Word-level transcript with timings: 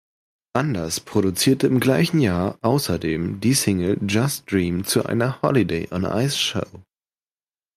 Anders 0.53 0.99
produzierte 0.99 1.67
im 1.67 1.79
gleichen 1.79 2.21
Jahr 2.21 2.57
außerdem 2.63 3.39
die 3.39 3.53
Single 3.53 3.99
"Just 4.07 4.51
Dream" 4.51 4.83
zu 4.83 5.05
einer 5.05 5.39
Holiday-on-Ice-Show. 5.43 6.81